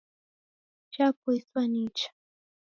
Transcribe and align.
Chapoiswa 0.93 1.61
nicha 1.71 2.09